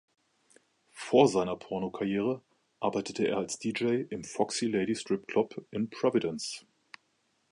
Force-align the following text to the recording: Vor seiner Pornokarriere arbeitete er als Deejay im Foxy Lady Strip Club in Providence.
Vor 0.89 1.27
seiner 1.27 1.55
Pornokarriere 1.57 2.41
arbeitete 2.79 3.27
er 3.27 3.37
als 3.37 3.59
Deejay 3.59 4.07
im 4.09 4.23
Foxy 4.23 4.65
Lady 4.65 4.95
Strip 4.95 5.27
Club 5.27 5.63
in 5.69 5.91
Providence. 5.91 6.65